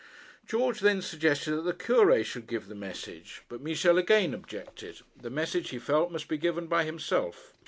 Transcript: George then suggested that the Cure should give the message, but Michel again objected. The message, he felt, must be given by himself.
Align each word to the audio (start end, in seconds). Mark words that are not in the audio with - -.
George 0.47 0.79
then 0.79 0.99
suggested 0.99 1.51
that 1.57 1.61
the 1.61 1.73
Cure 1.75 2.23
should 2.23 2.47
give 2.47 2.67
the 2.67 2.73
message, 2.73 3.43
but 3.47 3.61
Michel 3.61 3.99
again 3.99 4.33
objected. 4.33 5.01
The 5.15 5.29
message, 5.29 5.69
he 5.69 5.77
felt, 5.77 6.11
must 6.11 6.27
be 6.27 6.37
given 6.39 6.65
by 6.65 6.85
himself. 6.85 7.53